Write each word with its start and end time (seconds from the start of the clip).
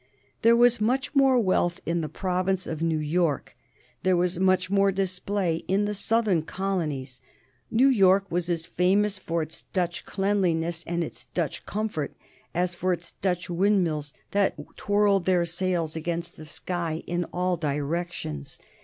There 0.41 0.55
was 0.55 0.81
much 0.81 1.13
more 1.13 1.37
wealth 1.37 1.79
in 1.85 2.01
the 2.01 2.09
province 2.09 2.65
of 2.65 2.81
New 2.81 2.97
York; 2.97 3.55
there 4.01 4.17
was 4.17 4.39
much 4.39 4.67
more 4.67 4.91
display 4.91 5.57
in 5.67 5.85
the 5.85 5.93
southern 5.93 6.41
colonies. 6.41 7.21
New 7.69 7.87
York 7.87 8.25
was 8.31 8.49
as 8.49 8.65
famous 8.65 9.19
for 9.19 9.43
its 9.43 9.61
Dutch 9.73 10.03
cleanliness 10.03 10.83
and 10.87 11.03
its 11.03 11.25
Dutch 11.35 11.67
comfort 11.67 12.15
as 12.51 12.73
for 12.73 12.93
its 12.93 13.11
Dutch 13.11 13.47
windmills 13.47 14.11
that 14.31 14.55
twirled 14.75 15.25
their 15.25 15.45
sails 15.45 15.95
against 15.95 16.35
the 16.35 16.47
sky 16.47 17.03
in 17.05 17.25
all 17.25 17.55
directions. 17.55 18.57